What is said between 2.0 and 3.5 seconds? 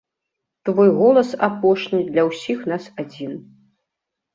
для ўсіх нас адзін.